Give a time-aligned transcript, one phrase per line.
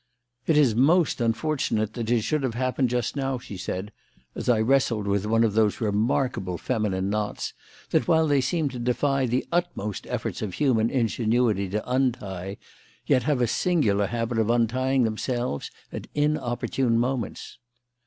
[0.47, 3.91] "It is most unfortunate that it should have happened just now," she said,
[4.33, 7.53] as I wrestled with one of those remarkable feminine knots
[7.91, 12.57] that, while they seem to defy the utmost efforts of human ingenuity to untie,
[13.05, 17.59] yet have a singular habit of untying themselves at inopportune moments.